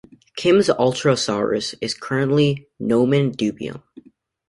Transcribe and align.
Kim's 0.35 0.67
"Ultrasaurus" 0.67 1.75
is 1.79 1.93
currently 1.93 2.65
"nomen 2.79 3.33
dubium". 3.37 3.83